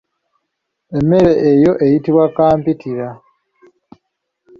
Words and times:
Emmere 0.97 1.33
eyo 1.51 1.71
eyitibwa 1.85 2.25
kimpatiira. 2.35 3.07